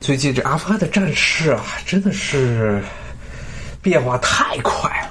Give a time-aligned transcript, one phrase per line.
[0.00, 2.82] 最近这阿富汗的战事啊，真的是
[3.82, 5.08] 变化太快了。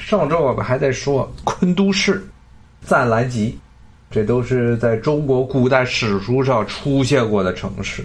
[0.00, 2.24] 上周我们还在说昆都市、
[2.84, 3.58] 赞兰吉，
[4.10, 8.04] 这都是在中国古代史书上出现过的城市。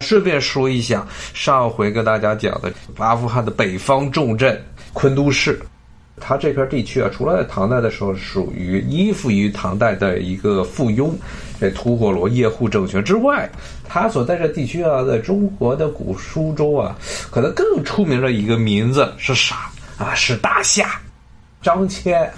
[0.00, 4.60] 顺便说一下，上回跟大家讲的阿富汗的北方重镇
[4.92, 5.58] 昆都市。
[6.20, 11.10] 他这片地区啊，除了在唐代的时候属于依附于唐代的一个附庸，
[11.60, 13.50] 这吐火罗叶护政权之外，
[13.88, 16.96] 他所在这地区啊，在中国的古书中啊，
[17.30, 20.14] 可能更出名的一个名字是啥啊？
[20.14, 20.98] 是大夏。
[21.60, 22.28] 张骞，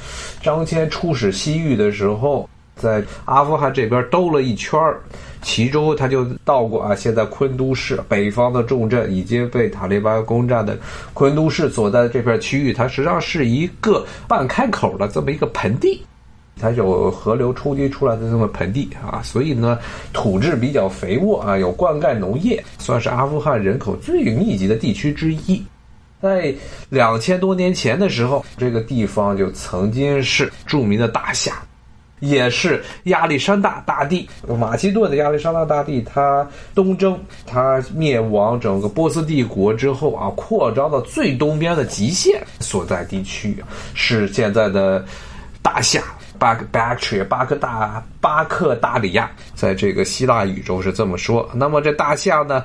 [0.40, 5.00] 张骞出使西域的时候，在阿富汗这边兜了一圈儿。
[5.42, 10.76] 其中，他就到过啊，现在昆都市北方的重镇已经被塔利班攻占的
[11.14, 16.04] 昆都市所在的这片区域，它实际上是一个半开口的这么一个盆地，
[16.60, 19.78] 它有河流冲击出来的这么盆地啊，所以呢，
[20.12, 25.64] 土质比较肥沃啊，有灌溉农业，算是阿富汗人口最密集的地区之一。
[26.20, 26.52] 在
[26.88, 31.62] 两千多年前的时候，这个地方就曾经是著名的大夏。
[32.20, 34.28] 也是亚历山大大帝，
[34.58, 43.62] 马其顿的亚历山大大帝，他东征，他灭亡整个波斯帝国之后啊，扩张到最东边的极限所在地区，
[43.94, 45.04] 是现在的
[45.60, 46.02] 大夏
[46.38, 51.48] 巴克巴克大巴克大里亚，在这个希腊语中是这么说。
[51.54, 52.64] 那么这大夏呢？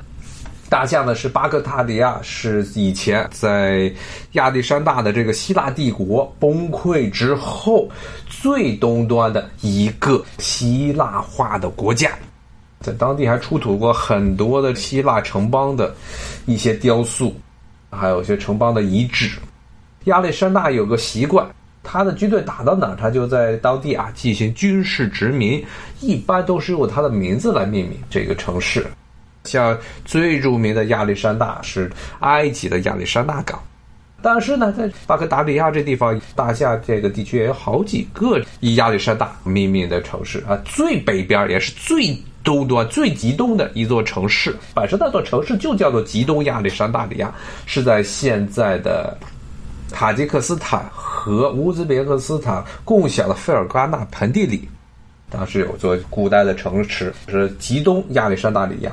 [0.72, 3.94] 大夏呢是巴克塔利亚，是以前在
[4.32, 7.90] 亚历山大的这个希腊帝国崩溃之后
[8.26, 12.18] 最东端的一个希腊化的国家，
[12.80, 15.94] 在当地还出土过很多的希腊城邦的
[16.46, 17.36] 一些雕塑，
[17.90, 19.38] 还有一些城邦的遗址。
[20.06, 21.46] 亚历山大有个习惯，
[21.84, 25.62] 他的军队打到哪，他就在当地啊进行军事殖民，
[26.00, 28.88] 一般都是用他的名字来命名这个城市。
[29.44, 33.60] 像最著名的亚历山大是埃及的亚历山大港，
[34.22, 40.56] 但是呢，在巴格达里亚这地方，大夏这个地区也有好几个以亚历山大命名的城市啊。
[40.64, 47.34] 最北边也是最东端、最极东的一座城市，本身那座城市就叫做极东亚历山大里亚，
[47.66, 49.18] 是在现在的
[49.92, 54.70] 塔吉克斯坦和乌兹别克斯坦共享的费尔干纳盆地里，
[55.32, 58.92] 当时有座古代的城市是极东亚历山大里亚。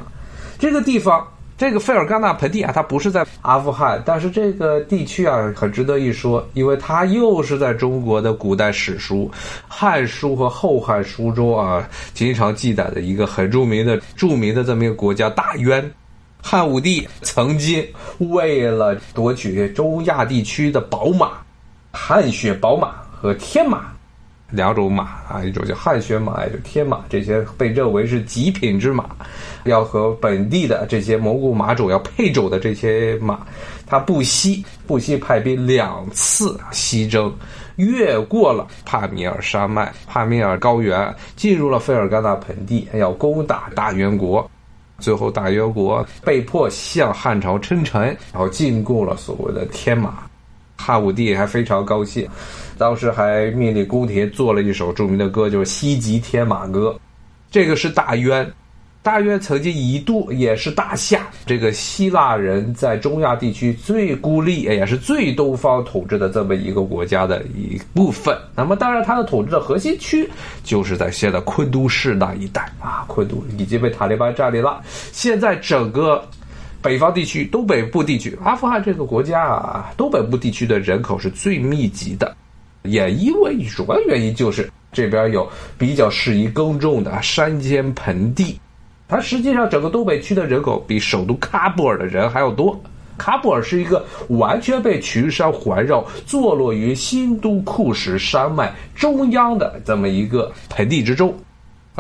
[0.58, 1.26] 这个地方，
[1.56, 9.30] 这个费尔干纳盆地啊，它不是在阿富汗，但是这个地区啊很值得一说，因为它又是在中国的古代史书
[9.68, 15.90] 《汉书》和《后汉书》中啊经常记载的一个很著名的、著名的这么一个国家——大渊。
[16.40, 17.84] 汉武帝曾经
[18.18, 21.32] 为了夺取中亚地区的宝马、
[21.92, 23.92] 汗血宝马和天马。
[24.50, 29.04] 两种马啊，一种叫汗血马，一种天马，这些被认为是极品之马，
[29.64, 33.46] 要和本地的这些蒙古马种要配种的这些马，
[33.86, 37.30] 他不惜不惜派兵两次西征，
[37.76, 44.50] 越过了帕米尔山脉、帕米尔高原，进入了费尔干纳盆地，要攻打大渊国，
[44.98, 50.27] 最后大渊国被迫向汉朝称臣，然后进贡了所谓的天马。
[50.78, 52.26] 汉武帝还非常高兴，
[52.78, 56.96] 当时还命令宫廷做了一首著名的歌，就是《西极天马歌》。
[57.50, 58.50] 这个是大渊，
[59.02, 68.34] 大渊曾经一度也是大夏这个希腊人在中亚地区最孤立也是最东方统治的这么一个国家的一部分。
[68.54, 70.28] 那么，当然它的统治的核心区
[70.62, 74.80] 就是在现在昆都市那一带啊，昆都已经被塔利班占领了。
[75.12, 76.24] 现在整个。
[76.80, 82.36] 北方地区、东北部地区，阿富汗这个国家啊，东北部地区的人口是最密集的，
[82.82, 88.58] 也因为主要原因就是这边有比较适宜耕种的山间盆地。
[89.08, 92.80] 它实际上整个东北区的人口比首都喀布尔的人还要多。
[93.18, 101.34] 喀布尔是一个完全被群山环绕、坐落于新都库什山脉中央的这么一个盆地之中。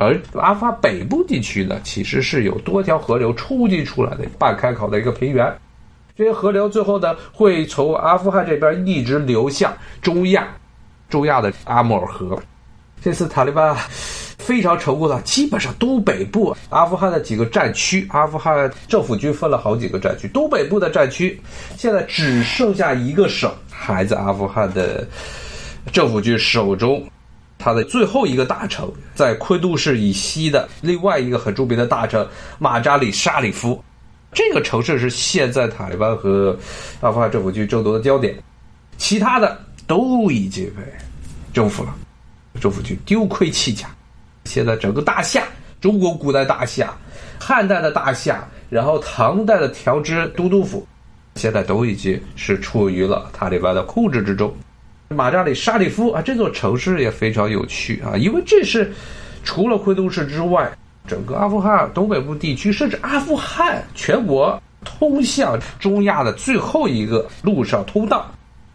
[0.00, 5.52] 而阿富汗北部地区呢，其实是有多条河流冲击出来的半开口的一个平原，
[6.16, 10.46] 这些河流最后呢，会从阿富汗这边一直流向中亚，
[11.08, 12.40] 中亚的阿穆尔河。
[13.02, 13.74] 这次塔利班
[14.38, 21.40] 非常成功的，基本上东北部阿富汗的几个战区，阿富汗政府军分了好几个战区，东北部的战区
[21.76, 25.04] 现在只剩下一个省还在阿富汗的
[25.92, 27.04] 政府军手中。
[27.68, 32.26] 它的最后一个大城在昆都市以西的另外一个很著名的大城
[32.58, 33.84] 马扎里沙里夫，
[34.32, 36.58] 这个城市是现在塔利班和
[37.02, 38.34] 阿富汗政府军争夺的焦点，
[38.96, 40.82] 其他的都已经被
[41.52, 41.94] 征服了，
[42.58, 43.88] 政府军丢盔弃甲。
[44.46, 45.44] 现在整个大夏，
[45.78, 46.96] 中国古代大夏，
[47.38, 50.88] 汉代的大夏，然后唐代的条支都督府，
[51.34, 54.50] 现在都已经是处于了塔利班的控制之中。
[55.08, 58.92] 马扎里沙里夫啊，这座城市也非常有趣啊，因为这是
[59.42, 60.70] 除了昆都市之外，
[61.06, 68.30] 整个阿富汗东北部地区，甚至阿富汗全国通向中亚的最后一个陆上通道。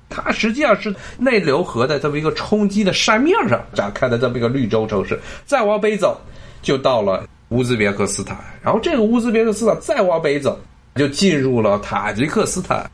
[0.09, 5.19] 它实际上是内流河的这么一个冲击的山面上展开的这么一个绿洲城市。
[5.45, 6.19] 再往北走，
[6.61, 10.59] 就到了乌兹别克斯坦，然后这个乌兹别克斯坦再往北走，
[10.95, 12.89] 就进入了塔吉克斯坦。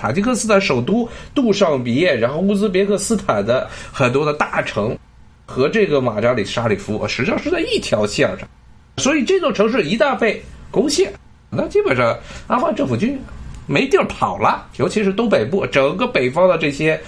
[0.00, 4.96] 塔吉克斯坦首都杜尚别，然后乌兹别克斯坦的很多的大城
[5.44, 8.48] 和这个马扎里沙里夫实际上是在一条线上，
[8.96, 11.12] 所以这座城市一旦被攻陷，
[11.50, 13.20] 那基本上阿富汗政府军
[13.66, 16.98] 没地儿跑了，尤其是东北部整个北方的这些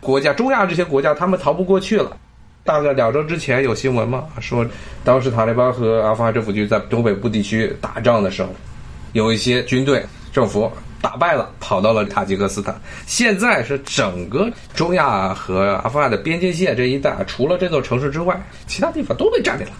[0.00, 2.16] 国家，中亚这些国家他们逃不过去了。
[2.64, 4.64] 大概两周之前有新闻嘛，说
[5.04, 8.48] 当时塔利班和阿富汗政府军在东北部地区打仗的时候，
[9.12, 10.02] 有一些军队
[10.32, 10.72] 政府。
[11.00, 12.78] 打败了，跑到了塔吉克斯坦。
[13.06, 19.72] 现在是整个中亚和阿富汗的边界线这一带，除了这座城市之外，其他地方都被占领了，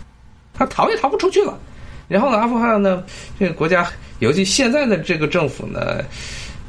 [0.54, 1.58] 他逃也逃不出去了。
[2.06, 3.04] 然后呢，阿富汗呢，
[3.38, 3.86] 这个国家，
[4.20, 6.02] 尤其现在的这个政府呢，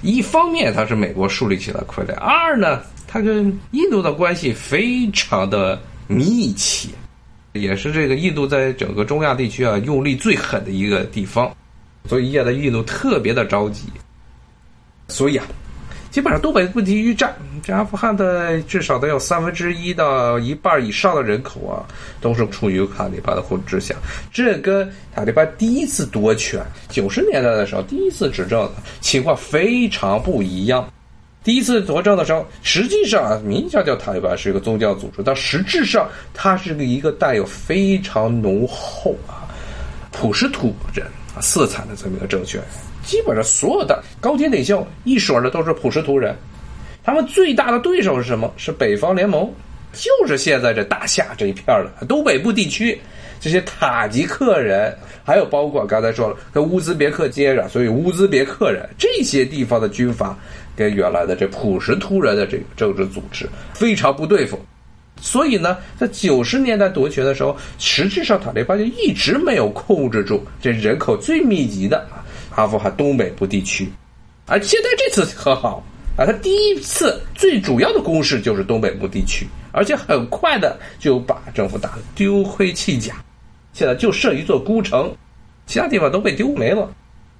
[0.01, 6.89] 一方面它是美国树立起来傀儡，二呢，它跟印度的关系非常的密切，
[7.53, 11.55] 也是这个印度在整个中亚地区啊用力最狠的一个地方，
[12.09, 13.83] 所以现在印度特别的着急。
[15.09, 15.45] 所以啊，
[16.09, 21.83] 基本上东北部地区战，这阿富汗的至少得有三分之一到一半以上的人口啊，
[22.21, 23.95] 都是处于塔利班的控制之下。
[24.31, 28.71] 这跟塔利班第一次夺权九十年代的时候第一次执政的
[29.01, 30.87] 情况非常不一样。
[31.43, 39.47] 第一次夺政的时候，实际上啊名义上叫塔利班是一个宗教组织，但实质上它是一个带有非常浓厚啊
[40.11, 41.07] 普什图人
[41.39, 42.61] 色彩的这么一个政权。
[43.09, 46.35] 基本上所有的高阶领袖一水的都是普什图人，
[47.03, 48.53] 他们最大的对手是什么？
[48.55, 49.51] 是北方联盟，
[49.93, 51.65] 就是现在这大夏这一片
[51.99, 53.01] 的东北部地区，
[53.39, 54.95] 这些塔吉克人，
[55.25, 60.37] 还有包括刚才说了跟乌兹别克接壤，所以乌兹别克人这些地方的军阀
[60.75, 64.59] 跟原来的这普什图人的这个政治组织非常不对付，
[65.19, 72.07] 所以呢，在九十年代夺权的时候，实质上塔利班就一直没有控制住这人口最密集的。
[72.59, 73.89] 阿富汗东北部地区，
[74.45, 75.81] 而现在这次可好
[76.17, 83.23] 啊，他第一次最主要的攻势就是东北部地区，而且很快的就把政府打得丢盔弃甲，
[83.71, 85.09] 现在就剩一座孤城，
[85.67, 86.91] 其他地方都被丢没了。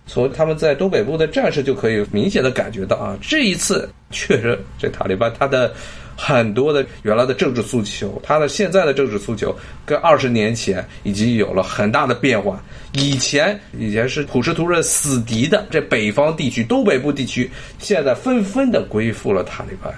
[0.08, 5.74] 从他们在东北部的战士就可以明显的感觉到啊，这一次确实这塔利班他的。
[6.22, 9.56] 很多的原来的政治诉求，他的现在的政治诉求
[9.86, 12.62] 跟二十年前已经有了很大的变化。
[12.92, 19.94] 以前以前是普什图人死敌的这北方地区、东北部地区，现在纷纷的归附了塔利班，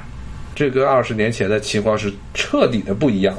[0.54, 3.36] 这跟二十年前的情况是彻底的不一样。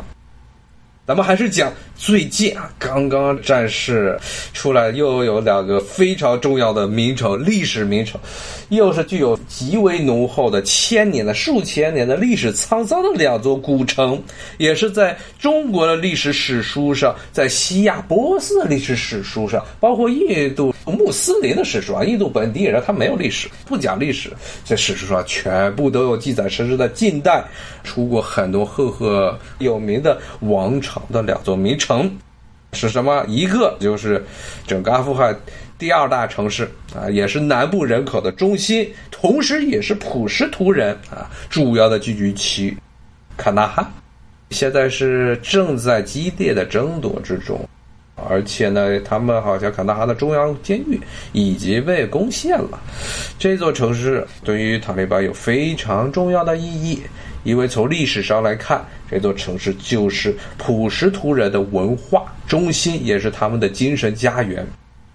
[1.04, 4.16] 咱们还是讲最近啊，刚刚战事
[4.52, 8.20] 出来，又有两个非常重要的名城，历史名城，
[8.68, 14.22] 又是具有极为浓厚的千年的、数千年的历史沧桑的两座古城，
[14.58, 24.30] 也是在中国的历史史书上，在西亚波斯的历史史书上，包括印度穆斯林的史书啊，印度本地人他没有历史，不讲历史，
[24.64, 27.44] 在史书上全部都有记载，甚至在近代
[27.82, 30.91] 出过很多赫赫有名的王朝。
[31.12, 32.10] 的两座名城
[32.72, 33.24] 是什么？
[33.28, 34.24] 一个就是
[34.66, 35.38] 整个阿富汗
[35.78, 42.76] 第二大城市啊，也是南部人口的中心，同时也是普什图人啊主要的聚居区——
[43.36, 43.90] 卡纳哈。
[44.50, 47.58] 现在是正在激烈的争夺之中，
[48.16, 51.00] 而且呢，他们好像卡纳哈的中央监狱
[51.32, 52.78] 已经被攻陷了。
[53.38, 57.02] 这座城市对于塔利班有非常重要的意义。
[57.44, 64.66] 因为从历史上来看，这座城市就是普什图人的文化中心，也是他们的精神家园，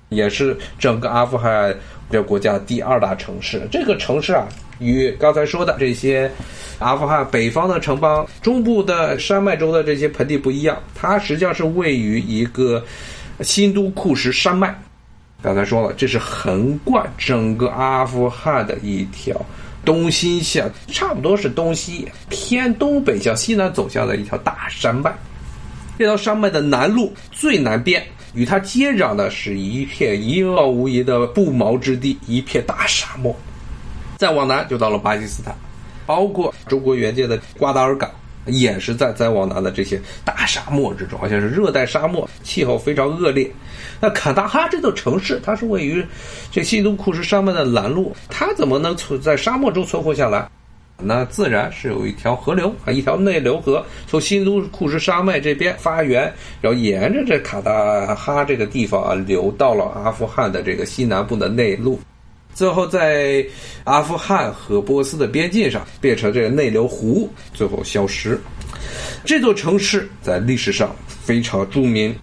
[0.09, 1.73] 也是整个阿富汗
[2.09, 3.67] 这国家第二大城市。
[3.71, 4.45] 这个城市啊，
[4.79, 6.29] 与刚才说的这些
[6.79, 12.83] 阿富汗北方的城邦、中部的山脉中的这些盆地不一样，它实际上是位于一个
[13.41, 14.75] 新都库什山脉。
[15.41, 19.39] 刚才说了，这是横贯整个阿富汗的一条。
[19.87, 25.15] 东西向差不多是东西偏东北向西南走向的一条大山脉。
[25.97, 33.33] 这条山脉的南路最南边，与它接壤的是一片一望无垠的不毛之地，一片大沙漠。
[34.17, 35.55] 再往南就到了巴基斯坦，
[36.05, 38.11] 包括中国援建的瓜达尔港，
[38.47, 43.49] 也是在再往南的这些大沙漠之中，好像是热带沙漠，气候非常恶劣。
[43.99, 46.05] 那坎大哈这座城市，它是位于
[46.51, 50.47] 这西都库什山脉的南麓，它怎么能存在沙漠中存活下来？
[50.99, 56.23] 那自然是有一条河流啊，一条内流河从新都库什山脉这边发源，
[56.59, 61.99] 然后沿着这卡达哈这个地方啊，流到了阿富汗的这个西南部的内陆，
[62.57, 63.45] 最后在
[63.83, 68.41] 阿富汗和波斯的边境上变成这个内流湖，最后消失。
[69.23, 72.15] 这座城市在历史上非常著名。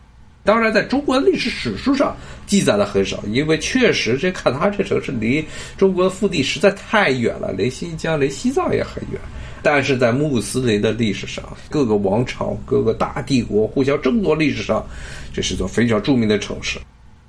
[0.43, 2.17] 当然，在中国的历史史书上
[2.49, 5.45] 记载的很少，因为确实这看它这城市离
[5.76, 9.21] 中国的腹地实在太远了，离新疆、离西藏也很远。
[9.62, 14.85] 但是在穆斯林的历史上，各个王朝、各个大帝国互相争夺历史上，
[15.33, 16.81] 这是座非常著名的城市。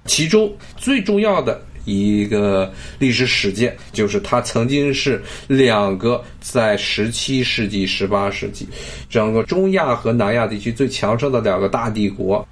[0.05, 8.67] 其中最重要的一个历史事件，就是它曾经是两个在十七世纪、十八世纪
[9.09, 12.45] 整个中亚和南亚地区最强盛的两个大帝国。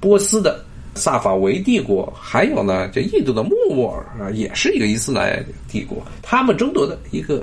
[0.00, 0.64] 波斯的
[0.94, 7.42] 萨法维帝国，还有呢，这印度的莫卧儿啊，也是一个伊斯兰帝国，他们争夺的一个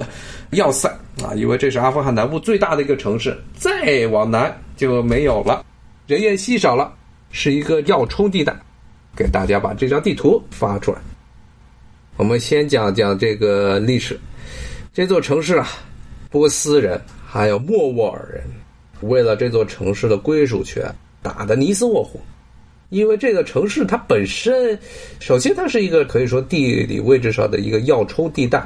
[0.51, 0.89] 要塞
[1.23, 5.65] 啊，因为这是阿富汗南部最大的一个城市，再往南就没有了，
[6.07, 6.93] 人烟稀少了，
[7.31, 8.55] 是一个要冲地带。
[9.15, 10.97] 给大家把这张地图发出来。
[12.17, 14.17] 我们先讲讲这个历史，
[14.93, 15.67] 这座城市啊，
[16.29, 18.41] 波斯人还有莫卧儿人，
[19.01, 20.89] 为了这座城市的归属权，
[21.22, 22.17] 打得你死我活。
[22.88, 24.79] 因为这个城市它本身，
[25.19, 28.65] 首先它是一个可以说地理位置上的一个要冲地带，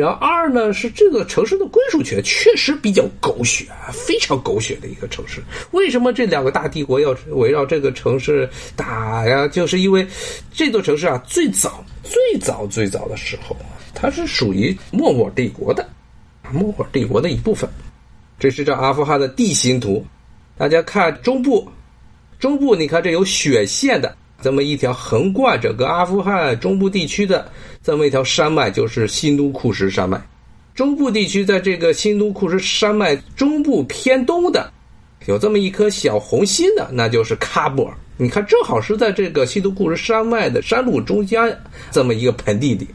[0.00, 5.42] 然后二呢是这个城市的归属权确实比较狗血，非常狗血的一个城市。
[5.72, 9.46] 为什么这两个大帝国要围绕这个城市打呀？
[9.46, 10.06] 就是因为
[10.50, 13.54] 这座城市啊，最早最早最早的时候，
[13.94, 15.86] 它是属于莫卧帝国的，
[16.50, 17.68] 莫卧帝国的一部分。
[18.38, 20.02] 这是张阿富汗的地形图，
[20.56, 21.70] 大家看中部。
[22.38, 27.50] 中部，你看这有血线的这么一条横贯整个阿富汗中部地区的
[27.82, 30.20] 这么一条山脉，就是新都库什山脉。
[30.74, 34.72] 中部地区在这个新都库什山脉中部偏东的，
[35.26, 37.92] 有这么一颗小红心的，那就是喀布尔。
[38.16, 41.58] 你看，正好是在这个新都库什山脉的山路中间
[41.90, 42.86] 这么一个盆地里。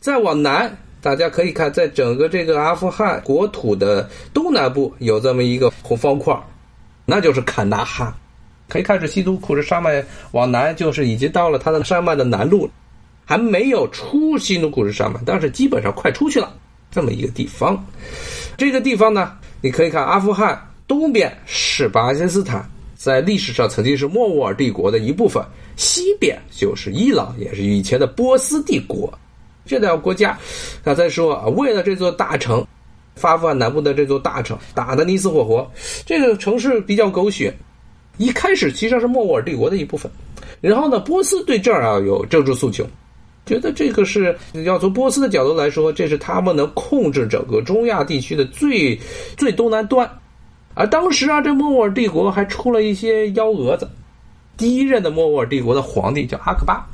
[0.00, 6.36] 再往南，大家可以看，在整个这个阿富汗国土的东南部有这么一个红方块，
[7.04, 8.16] 那就是坎大哈。
[8.68, 12.68] 可以看是西都库什山脉往南，就是已经到了它的山脉的南路，
[13.24, 16.52] 还没有出西都库什山脉，但是基本上快出去了。
[16.90, 17.84] 这么一个地方，
[18.56, 20.58] 这个地方呢，你可以看阿富汗
[20.88, 25.44] 东边是巴基斯坦，在历史上曾经是莫卧儿帝国的一部分，
[25.76, 29.12] 西边就是伊朗，也是以前的波斯帝国。
[29.66, 30.38] 这两个国家，
[30.82, 32.66] 刚才说啊为了这座大城，
[33.20, 35.70] 阿富汗南部的这座大城打得你死我活，
[36.06, 37.54] 这个城市比较狗血。
[38.18, 40.10] 一开始其实是莫卧儿帝国的一部分，
[40.60, 42.86] 然后呢，波斯对这儿啊有政治诉求，
[43.44, 48.98] 觉得这个是要从波斯的角度来说，这是他们能控制整个中亚地区的最
[49.36, 50.10] 最东南端。
[50.74, 53.88] 而当时啊，这莫卧儿帝国还出了一些幺蛾子。
[54.56, 56.86] 第一任的莫卧儿帝国的皇帝叫阿克巴，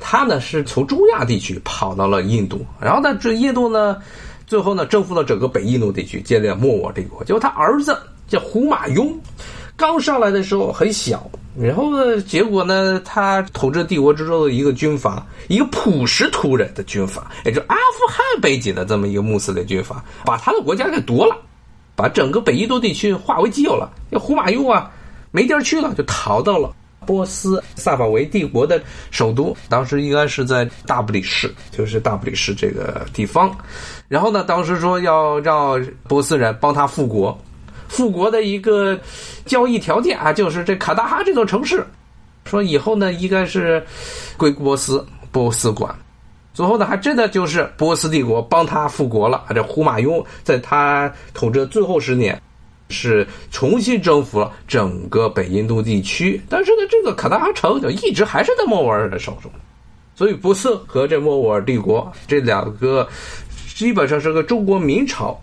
[0.00, 3.96] 他呢是从中亚地区跑到了印度，然后呢，这印度呢，
[4.46, 7.22] 最后呢征服了整个北印度地区，建立了莫卧儿帝国。
[7.24, 9.16] 结果他儿子叫胡马雍。
[9.80, 21.34] 刚上来的时候很小，然后呢，结果呢，他统治帝国之中的一个军阀，一个普什图人的军阀，也就阿富汗背景的这么一个穆斯林军阀，把他的国家给夺了，
[21.96, 23.90] 把整个北印度地区化为己有了。
[24.10, 24.90] 那胡马雍啊，
[25.30, 26.70] 没地儿去了，就逃到了
[27.06, 33.50] 波斯萨法维帝国的首都，当时应该是在大不里士，就是大不里士这个地方。
[34.08, 37.36] 然后呢，当时说要让波斯人帮他复国。
[37.90, 38.98] 复国的一个
[39.44, 41.84] 交易条件啊，就是这卡达哈这座城市，
[42.44, 43.84] 说以后呢应该是
[44.36, 45.92] 归波斯，波斯管。
[46.54, 49.44] 最后呢，还真的就是波斯帝国帮他复国了。
[49.52, 52.40] 这胡马雍在他统治最后十年，
[52.90, 56.40] 是重新征服了整个北印度地区。
[56.48, 59.50] 但是呢，这个卡达哈城就一直还是在莫卧儿的手中。
[60.14, 63.08] 所以波斯和这莫卧儿帝国这两个，
[63.74, 65.40] 基本上是个中国明朝。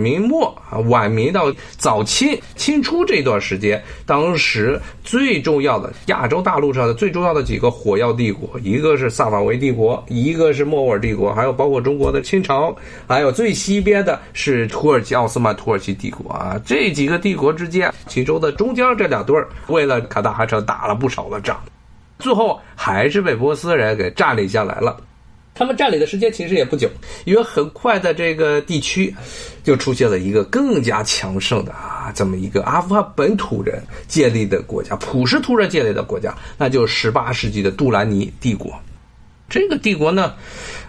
[0.00, 12.74] 明末啊，晚明到早清清初这段时间，当时最重要的亚洲大陆上的最重要的几个火药帝国，一个是萨法维帝国，一个是莫卧儿帝国，还有包括中国的清朝，
[13.06, 16.58] 还有最西边的是土耳其奥斯曼土耳其帝国啊。
[16.64, 21.60] 这几个帝国之间，其中的中间这两对儿，为了卡达哈城打了不少的仗，
[22.18, 24.96] 最后还是被波斯人给占领下来了。
[25.60, 26.88] 他们占领的时间其实也不久，
[27.26, 29.14] 因为很快在这个地区
[29.62, 38.72] 就出现了一个更加强盛的啊，这么一个阿富汗本土人建立的国家，普什图人建立的国家，那就是十八世纪的杜兰尼帝国。
[39.50, 40.32] 这个帝国呢，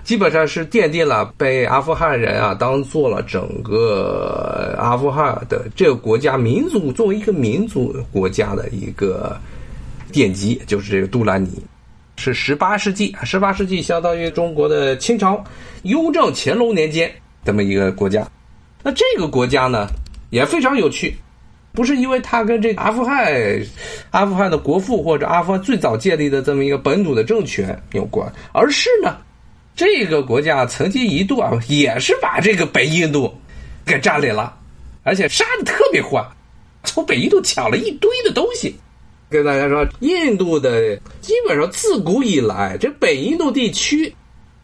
[0.05, 9.37] 基本上是奠定了被阿富汗人啊当做了整个阿富汗的这个国家民族作为一个民族国家的一个
[10.13, 11.61] 奠基，就是这个杜兰尼。
[12.21, 15.43] 是十八世纪，十八世纪相当于中国的清朝
[15.81, 17.11] 雍正乾隆年间
[17.43, 18.27] 这么一个国家。
[18.83, 19.87] 那这个国家呢
[20.29, 21.15] 也非常有趣，
[21.71, 23.33] 不是因为它跟这个阿富汗、
[24.11, 29.17] 阿富汗的国父或者阿富汗最早建立的这么一个本土的政权有关，而是呢
[29.75, 33.33] 这个国家曾经一度啊也是把这个北印度
[33.83, 34.55] 给占领了，
[35.01, 36.23] 而且杀的特别欢，
[36.83, 38.75] 从北印度抢了一堆的东西。
[39.31, 44.13] 跟大家说，印度的基本上自古以来，这北印度地区，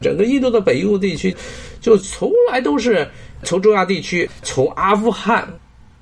[0.02, 1.34] 整个印度的北印度地区，
[1.80, 3.10] 就从来都是
[3.44, 5.48] 从中亚地区，从阿富汗，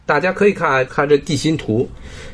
[0.04, 1.88] 大家可以看看这地形图，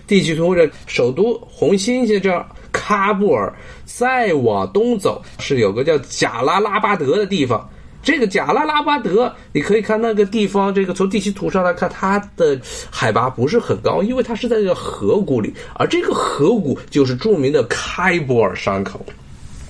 [0.07, 7.69] 地区图这首都红星星这喀布尔，再往东走是有个叫贾拉拉巴德的地方。
[8.03, 19.05] 这个贾拉拉巴德，你可以看那个地方，这个从地形图上来看，它的海拔不是很高，因为它是在这个河谷里，而这个河谷就是著名的开伯尔山口。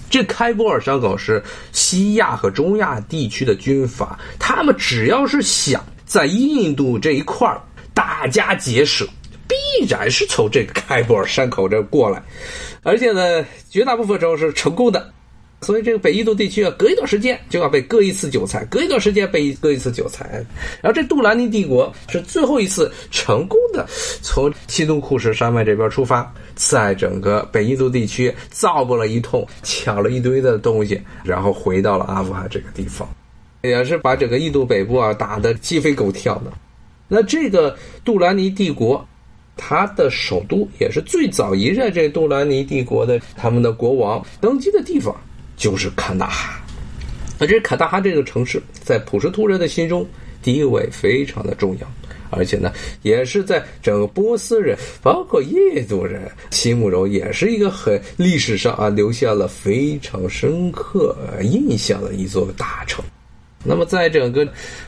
[0.10, 7.62] 这开伯尔山口是西亚和中亚地区的军阀，他们只要是想在印度这一块儿
[7.94, 9.06] 打家劫舍，
[9.48, 12.22] 必然是从这个开伯尔山口这过来，
[12.84, 15.12] 而且呢，绝大部分时候是成功的。
[15.62, 20.44] 所以这个北印度地区啊，隔一段时间就要被割一次韭菜，隔一段时间被割一次韭菜。
[20.82, 23.88] 然后这杜兰尼帝国是最后一次成功的
[24.24, 33.08] 从西东库什山脉这边出发，在整个北印度地区造不了一通，抢了一堆的东西，然后回到了阿富汗这个地方，
[33.62, 36.52] 也是把整个印度北部啊打得鸡飞狗跳的。
[37.08, 39.08] 那这个杜兰尼帝国，
[39.56, 45.16] 它的首都也是最早一任这杜兰尼帝国的他们的国王登基的地方。
[45.62, 46.60] 就是坎大哈，
[47.38, 50.04] 那这坎大哈这个城市，在普什图人的心中
[50.42, 51.88] 地位非常的重要，
[52.32, 63.06] 而且呢，也是在整个波斯人，包括印度人心目中，也是一个很历史上啊留下了非常深刻印象的一座大城。
[63.64, 64.44] 那么，在整个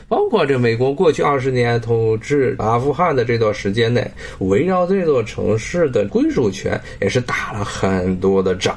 [0.08, 4.04] 包括这美国过去二十年统治阿富汗的这段时间内，
[4.40, 8.76] 围绕这座城市的归属权也是打了很多的仗。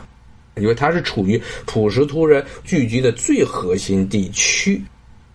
[0.59, 4.81] 因为它是处于普什图人聚集的最核心地区，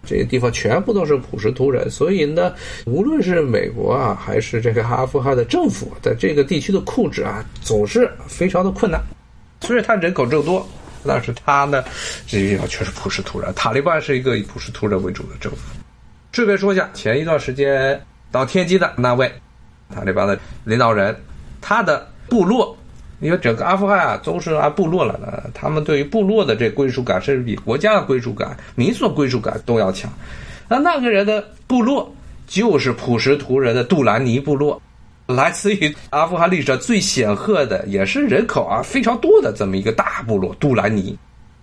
[0.04, 2.52] 这个地方全部都是普什图人，所以呢，
[2.86, 9.00] 无论是美国啊，还是这个阿富汗的政府，在这个地区的控制啊，总是非常的困难。
[9.60, 10.66] 虽然它人口众多，
[11.06, 11.84] 但是它呢，
[12.26, 13.52] 这些地方全是普什图人。
[13.54, 15.58] 塔利班是一个以普什图人为主的政府。
[16.32, 19.30] 顺便说一下，前一段时间到天津的那位
[19.94, 21.14] 塔利班的领导人，
[21.60, 22.76] 他的部落。
[23.22, 30.12] 因为整个阿富汗啊都是按部落来的，他们对于部落的这归属感，甚至比国家的归属感、民族归属感都要强。
[30.68, 32.12] 那那个人的部落
[32.46, 34.82] 就是普什图人的杜兰尼部落，
[35.26, 41.16] 来自于阿富汗历史上最显赫的，也是人口啊非常多的这么一个大部落——杜兰尼。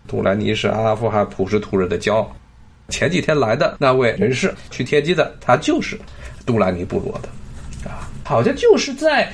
[0.07, 2.35] 杜兰尼是阿富汗普什图人的骄傲。
[2.87, 5.99] 前几天来的那位人士去天津的，他就是
[6.45, 7.29] 杜兰尼部落的，
[7.87, 9.31] 啊，好像就是在。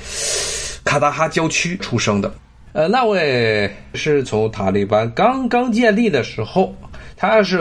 [0.95, 2.33] 卡达哈郊区出生的，
[2.71, 6.73] 呃，那位是从塔利班刚刚建立的时候，
[7.17, 7.59] 他是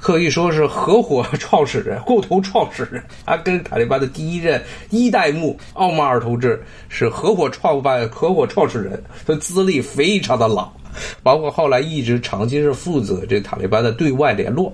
[0.00, 3.04] 可以说是合伙创始人、共同创始人。
[3.26, 10.72] 他跟塔利班的第一任一代目奥马尔同志是合伙创办、合伙创始人，他资历非常的老，
[11.22, 14.72] 包括后来一直长期是负责这塔利班的对外联络，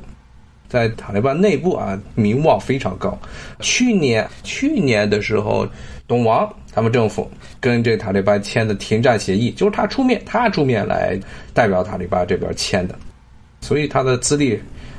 [0.69, 3.19] 在塔利班内部啊名望非常高。
[3.59, 5.67] 去年去年的时候，
[6.13, 6.47] 董王。
[6.75, 11.19] 他们政府跟这塔利班签的停战协议，就是他出面，他出面来
[11.55, 12.95] 代表塔利班这边签的，
[13.63, 14.59] 所以他的资历，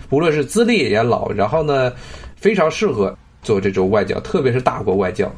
[0.10, 1.92] 无论是资历也老，然后呢，
[2.36, 5.32] 非常适合做这种外交，特别是大国外交。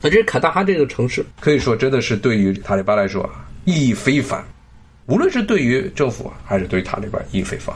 [0.00, 3.28] 那这卡大哈这个城市，可以说真的是对于塔利班来说
[3.64, 4.42] 意义非凡，
[5.06, 7.74] 无论是对于政府还是对塔利班意义非凡，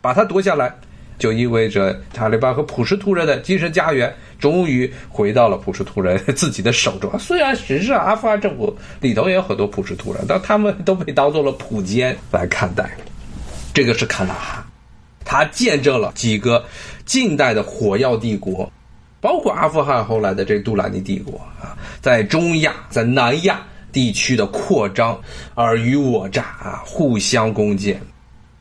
[0.00, 0.74] 把它夺下来。
[1.18, 7.10] 就意味着塔利班和普什图人的精神家园终于回到了普什图人自己的手中。
[7.18, 12.90] 虽然实际上阿富汗政府里头也有很多普什图人，但他们都被当做了普奸来看待。
[13.72, 14.66] 这个是坎大哈，
[15.24, 16.64] 他见证了几个
[17.04, 18.70] 近代的火药帝国，
[19.20, 25.20] 包括阿富汗后来的这杜兰尼帝国啊，在中亚、在南亚地区的扩张，
[25.54, 28.00] 尔虞我诈啊，互相攻坚。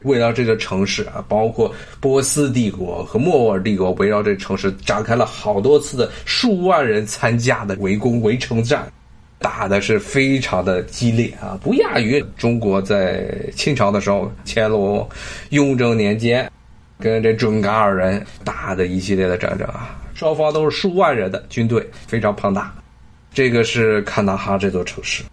[0.04, 8.92] 围绕这个城市啊，包括波斯帝国和莫卧儿帝国，围绕这个城市展开了好多次的数万人参加的围攻围城战，
[9.39, 15.08] 打的是非常的激烈啊，不亚于中国在清朝的时候乾隆、
[15.50, 16.50] 雍正年间
[17.00, 22.74] 跟这准噶尔人打的一系列的战争啊，双方都是数万人的军队，非常庞大。
[23.34, 25.24] 这个是坎大哈这座城市。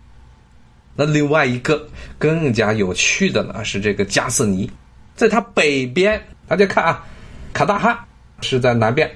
[0.97, 4.71] 那另外一个更加有趣的呢，是这个加斯尼，
[5.15, 7.05] 在它北边，大家看啊，
[7.53, 8.07] 卡大哈
[8.43, 9.11] 是在南边，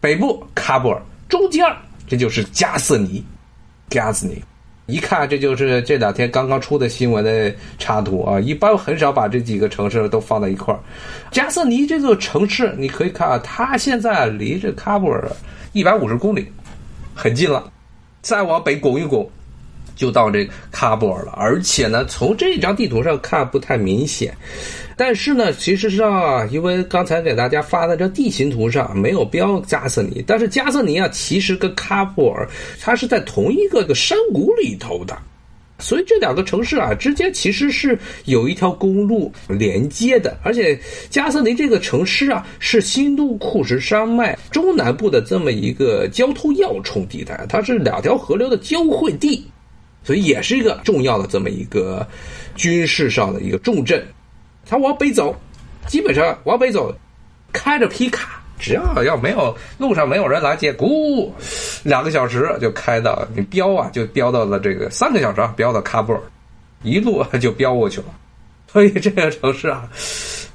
[0.00, 1.64] 北部喀布尔中间
[2.06, 3.24] 这就是加斯尼，
[3.90, 4.42] 加斯尼，
[4.86, 10.78] 一看这就是这两天刚刚出的新闻的插图啊，一般很少把这几个城市都放在一块儿。
[11.30, 15.28] 加瑟尼这座城市，你可以看啊，它现在离这喀布尔
[15.72, 16.46] 一百五十公里，
[17.14, 17.70] 很近了，
[18.22, 19.28] 再往北拱一拱。
[19.98, 24.32] 就到这喀布尔了，而且呢，从这张地图上看不太明显，
[24.96, 32.48] 但是呢，其实上啊，因为刚才给大家发的这地形图上没有标加瑟尼，但是加瑟尼啊，其实跟喀布尔
[32.80, 35.18] 它是在同一个个山谷里头的，
[35.80, 40.78] 所以这两个城市啊之间其实是有一条公路连接的，而且
[41.10, 49.44] 加瑟尼这个城市啊是新都库什山脉中南部的这么一个交通要冲地带，它是两条河流的交汇地。
[50.08, 52.06] 所以也是一个重要的这么一个
[52.56, 54.02] 军事上的一个重镇。
[54.66, 55.38] 他往北走，
[55.86, 56.90] 基本上往北走，
[57.52, 61.30] 开着皮卡，只要要没有路上没有人拦截，咕，
[61.82, 66.20] 两个小时就开到你飙啊，就飙到了这个三个小时啊，飙到喀布尔，
[66.82, 68.06] 一路就飙过去了。
[68.72, 69.86] 所以这个城市啊，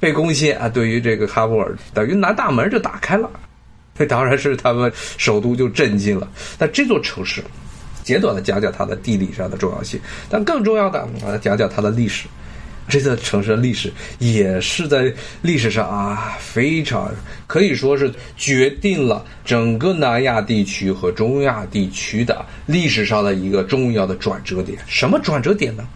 [0.00, 3.30] 被攻陷啊，对于这个喀布尔等于南大门就打开了，
[3.96, 6.28] 这当然是他们首都就震惊了。
[6.58, 7.40] 但这座城市。
[8.04, 9.98] 简短的讲讲它的地理上的重要性，
[10.30, 12.28] 但更重要的我来，讲讲它的历史。
[12.86, 17.10] 这座城市的历史也是在历史上啊，非常
[17.46, 24.78] 可以说是决定了整个南亚地区和中亚地区的历史上的一个重要的转折点。
[24.86, 25.88] 什么转折点呢？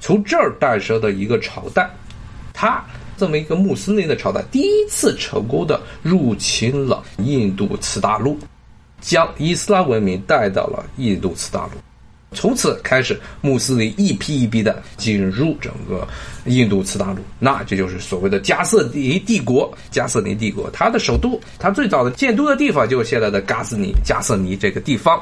[0.00, 1.90] 从这儿诞生的一个朝代，
[2.52, 2.80] 它
[3.16, 8.38] 这么一个穆斯林的朝代，第一次成功的入侵了印度次大陆。
[9.02, 11.72] 将伊斯兰文明带到了印度次大陆，
[12.34, 16.06] 从此开始，穆斯林一批一批的进入整个
[16.46, 17.18] 印度次大陆。
[17.38, 19.70] 那这就是所谓的加瑟尼帝国。
[19.90, 25.20] 加瑟尼帝国，它的首都，它最早的建都的地方就是现在的加斯尼加瑟尼这个地方。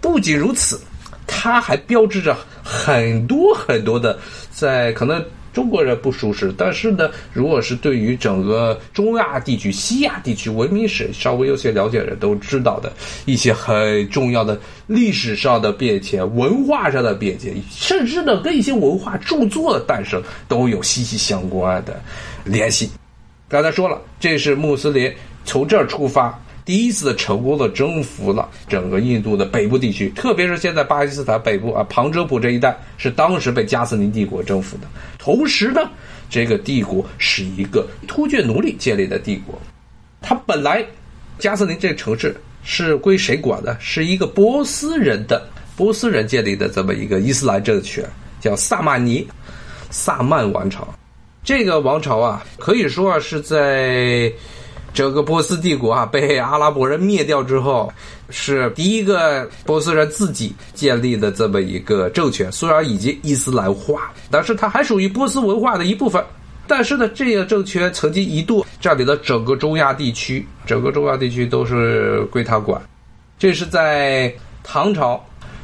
[0.00, 0.80] 不仅如此，
[1.26, 4.18] 它还标志着很多很多的，
[4.50, 5.22] 在可能。
[5.56, 12.92] 中国人不舒适，但是呢，如果是对于整个中亚地区、西亚地区文明史稍微有些了解的人都知道的
[13.24, 21.98] 一些很重要的历史上的变迁、文化上的变迁，甚至呢跟一些文化著作的诞生都有息息相关的
[22.44, 22.90] 联系。
[23.48, 25.10] 刚才说了，这是穆斯林
[25.46, 26.38] 从这儿出发。
[26.66, 34.88] 第一次成功的征服了整个印度的北部地区，特别是现在巴基斯坦北部啊，旁遮普这一带是当时被加斯林帝国征服的。
[35.16, 35.88] 同时呢，
[36.28, 39.56] 这个帝国是一个突厥奴隶建立的帝国。
[40.20, 40.84] 它本来
[41.38, 43.76] 加斯林这个城市是归谁管的？
[43.78, 48.04] 是一个波斯人的波斯人建立的这么一个伊斯兰政权，
[48.40, 49.24] 叫萨曼尼
[49.88, 50.92] 萨曼王朝。
[51.44, 54.32] 这个王朝啊，可以说啊是在。
[54.96, 57.92] 整个波斯帝国啊，被阿拉伯人灭掉之后，
[58.30, 62.50] 是第一个波斯人自己建立的这么一个政权。
[62.50, 66.24] 虽然已经伊斯兰化，但是它还属于波斯文化的一部分。
[66.66, 72.80] 但是呢，这个政权曾经一度占领了整个中亚地区，整个中亚地区都是归他管。
[73.38, 74.32] 这是在
[74.64, 75.22] 唐朝，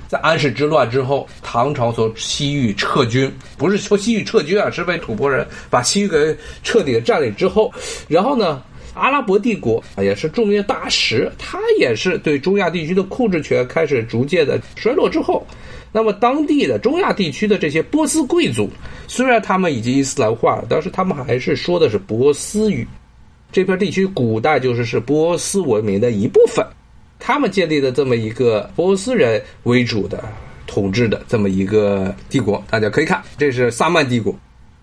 [0.09, 7.73] 在安史之乱之后，唐朝从西域撤军，不是说西域撤军啊，是被吐蕃人把西域给彻底的占领之后，
[8.09, 8.63] 然后呢？
[8.95, 15.47] 阿拉伯帝国也是著名的大石，它也是对中亚地区的控制权开始逐渐的衰落之后，
[15.91, 18.71] 那么当地的中亚地区的这些波斯贵族，
[19.09, 22.87] 虽然他们已经伊斯兰化了，但是他们还是说的是波斯语。
[23.51, 26.67] 这片地区古代就是是波斯文明的一部分，
[27.19, 30.25] 他们建立的这么一个波斯人为主的
[30.67, 34.35] 统治的这么一个帝国，大家可以看，这是萨曼帝国。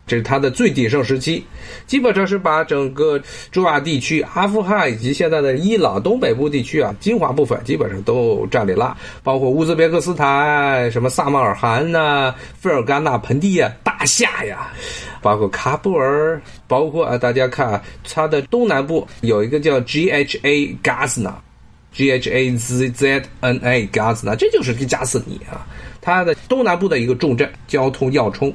[0.09, 1.43] 这是它的最鼎盛时期，
[1.85, 14.73] 基本上是把整个中亚地区、阿富汗以及现在的伊朗东北部地区啊精华部分基本上都占领了，包括乌兹别克斯坦、什么萨马尔罕呐、费尔干纳盆地啊、大夏呀，
[15.21, 17.79] 包括喀布尔，包括啊大家看啊，
[18.11, 25.67] 它的东南部有一个叫 G H A Gazna，GHA Z Z N A Gazna，这就是个加斯尼啊，
[26.01, 28.51] 它的东南部的一个重镇，交通要冲。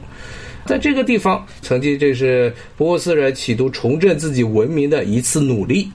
[0.66, 5.92] 在这个地方，曾经这是波斯人企图重振自己文明的一次努力，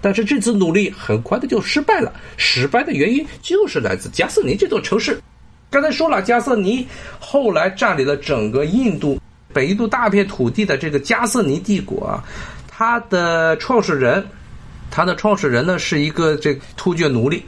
[0.00, 2.12] 但是这次努力很快的就失败了。
[2.36, 5.20] 失败的原因就是来自加瑟尼这座城市。
[5.70, 6.84] 刚才说了，加瑟尼
[7.20, 9.20] 后来占领了整个印度
[9.52, 12.24] 北印度大片土地的这个加瑟尼帝国啊，
[12.66, 14.26] 它的创始人，
[14.90, 17.44] 它的创始人呢是一个这突厥奴隶。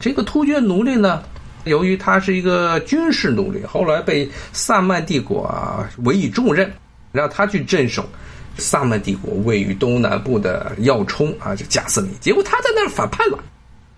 [0.00, 1.22] 这个突厥奴隶呢。
[1.68, 6.70] 由于他是一个军事奴隶，后来被萨曼帝国啊委以重任，
[7.12, 8.08] 让他去镇守
[8.56, 12.08] 萨曼帝国位于东南部的要冲啊，就加斯尼。
[12.20, 13.38] 结果他在那儿反叛了，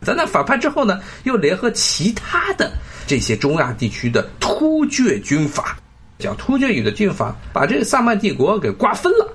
[0.03, 2.71] 在那反叛之后呢，又联合其他的
[3.07, 5.79] 这些中亚地区的突厥军阀，
[6.19, 9.27] 讲突厥语的军阀，把这个萨曼帝国给瓜分了。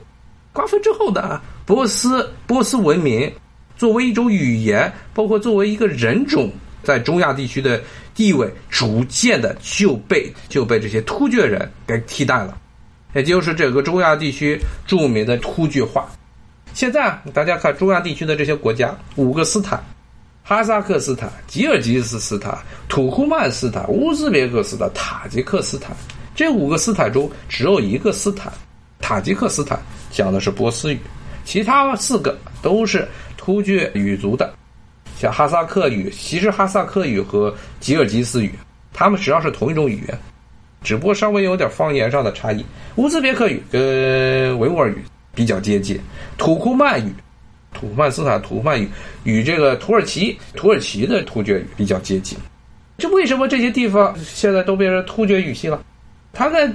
[0.54, 3.30] 瓜分之后呢，波斯波斯文明
[3.76, 6.50] 作为一种语言，包括作为一个人种，
[6.86, 7.82] 在中亚地区的。
[8.16, 12.58] 地位逐渐的就被就被这些突厥人给替代了，
[13.14, 16.10] 也就是整个中亚地区著名的突厥化。
[16.74, 19.84] 现在大家看中亚地区的这些国家，五个斯坦：
[20.44, 25.94] 哈萨克斯坦、吉尔吉斯斯坦、土库曼斯坦、乌兹别克斯坦、塔吉克斯坦。
[26.34, 28.50] 这五个斯坦中只有一个斯坦，
[29.02, 29.78] 塔吉克斯坦
[30.10, 31.00] 讲的是波斯语，
[31.44, 34.54] 其他四个都是突厥语族的。
[35.18, 38.52] 像哈萨克语，其实哈萨克语和吉尔吉斯语，
[38.94, 40.20] 他们实际上是同一种语言，
[40.84, 42.66] 只不过稍微有点方言上的差异。
[42.98, 44.98] 乌兹别克语跟维吾尔语
[45.34, 46.00] 比较接近，
[46.38, 47.14] 土库曼语、
[47.74, 48.90] 土库曼斯坦土库曼语
[49.24, 52.38] 与这个土耳其土耳其的突厥语比较接近。
[52.98, 55.82] 这为什么这些地方现在都变成突厥语系了？
[56.34, 56.70] 它在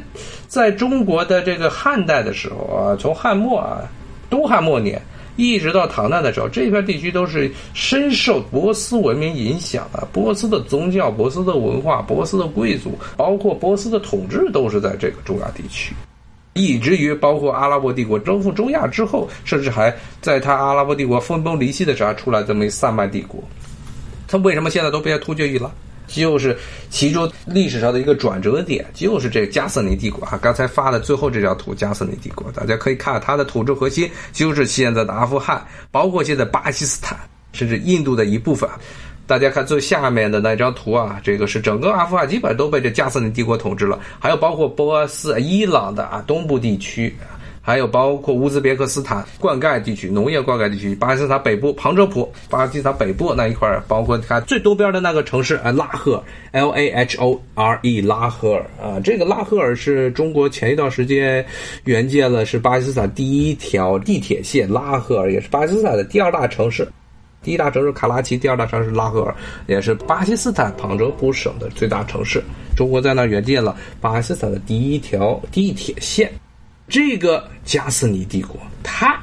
[0.49, 3.83] 在中国的这个汉代的时候啊，从汉末啊，
[4.31, 5.01] 东汉末年。
[5.41, 10.07] 一直到唐代的时候，这片地区都是深受波斯文明影响的。
[10.13, 15.95] 波斯的宗教、波斯的文化、波斯的贵族，包括波斯的统治，都是在这个中亚地区。
[16.55, 23.43] 以至于包括阿拉伯帝国征服中亚之后，甚至还在他阿拉伯帝国分崩离析的时候，出来这么一萨曼帝国。
[24.29, 25.73] 他为什么现在都变成突厥语了？
[26.11, 26.57] 就是
[26.91, 30.39] 其中历史上的一个转折点，就是这加瑟尼帝国啊。
[30.43, 37.17] 刚才发的最后这张图，加瑟尼帝国，大家可以看它的统治核心就是现在的阿富汗，包括现在巴基斯坦，
[37.53, 38.69] 甚至印度的一部分。
[39.27, 47.15] 大家看最下面的那张图啊，这个是整个阿富汗基本都被这加瑟尼帝国统治了，还有包括波斯、伊朗的啊东部地区。
[47.63, 61.45] 还有包括乌兹别克斯坦灌溉地区、农业灌溉地区，巴基斯坦北部旁遮普，巴基斯坦北部那一块，包括它最东边的那个城市啊，拉赫 （L A H O R E），拉赫尔啊，这个拉赫尔是中国前一段时间
[61.85, 66.89] 援建了，是巴基斯坦第一条地铁线，拉赫尔也是巴基斯坦的第二大城市，
[67.43, 69.35] 第一大城市卡拉奇，第二大城市拉赫尔，
[69.67, 72.43] 也是巴基斯坦旁遮普省的最大城市。
[72.75, 76.33] 中国在那援建了巴基斯坦的第一条地铁线。
[76.91, 79.17] 这个加斯尼帝国，它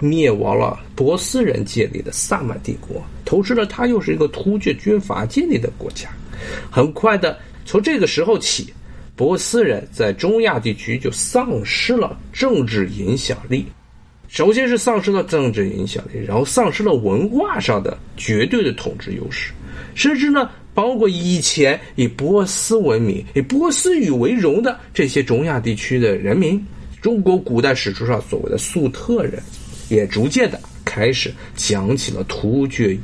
[0.00, 6.08] 灭亡了波斯人建立的萨满帝国，同时呢，它又是一个突厥军阀建立的国家。
[6.68, 8.74] 很快的，从这个时候起，
[9.14, 13.64] 波斯人在中亚地区就丧失了政治影响力。
[14.26, 19.52] 首先是丧失了政治影响力，然后丧失了文化上的绝对的统治优势，
[19.94, 26.60] 甚至呢，包括以前以波斯文明、以波斯语为荣的这些中亚地区的人民。
[27.02, 29.42] 中国古代史书上所谓的粟特人，
[29.88, 33.00] 也逐渐的开始讲起了突厥语，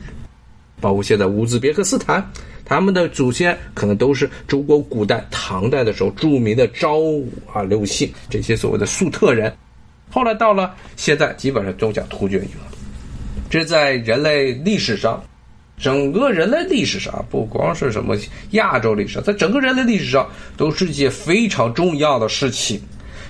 [0.81, 2.25] 包括现在乌兹别克斯坦，
[2.65, 9.53] 他们的祖先可能都是中国古代唐代的时候著名的昭武啊、刘姓这些所谓的粟特人，
[10.09, 12.69] 后来到了现在，基本上都讲突厥语了。
[13.51, 15.21] 这在人类历史上，
[15.77, 18.17] 整个人类历史上，不光是什么
[18.53, 22.81] 亚洲历史，在整个人类历史上，都是一件非常重要的事情。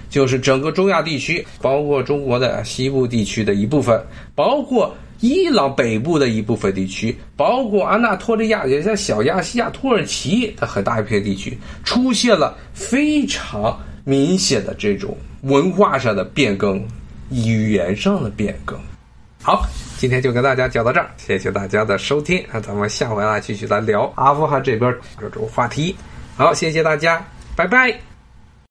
[0.08, 4.02] 就是整个中亚地区，包括中国的西部地区的一部分，
[4.34, 16.82] 包括伊朗北部的一部分地区，包括安纳托利亚，也像小亚细亚、土耳其的很大一片地区，出现了非常明显的这种文化上的变更、
[17.30, 18.78] 语言上的变更。
[19.42, 19.66] 好，
[19.98, 25.94] 今天就跟大家讲到这儿，谢谢大家的收听，那咱们下回啊继续来聊阿富汗这边这种话题。
[26.36, 27.24] 好，谢谢大家，
[27.56, 28.07] 拜拜。